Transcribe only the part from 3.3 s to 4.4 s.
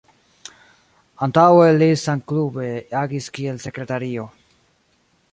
kiel sekretario.